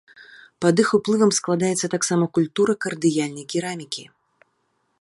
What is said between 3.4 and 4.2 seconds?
керамікі.